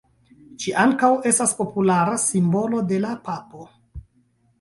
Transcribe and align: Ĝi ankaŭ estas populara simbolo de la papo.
Ĝi 0.61 0.71
ankaŭ 0.83 1.09
estas 1.31 1.53
populara 1.59 2.15
simbolo 2.23 2.81
de 2.93 2.99
la 3.05 3.13
papo. 3.29 3.67